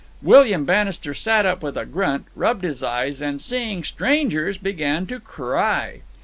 [0.23, 5.19] William Bannister sat up with a grunt, rubbed his eyes, and, seeing strangers, began to
[5.19, 6.01] cry.